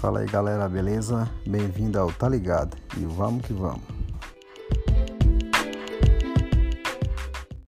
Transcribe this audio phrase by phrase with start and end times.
[0.00, 1.28] Fala aí galera, beleza?
[1.44, 3.97] Bem-vindo ao Tá Ligado e vamos que vamos.